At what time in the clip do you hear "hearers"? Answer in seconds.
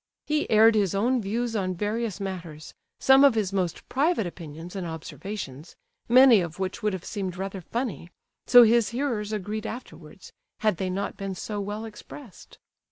8.89-9.31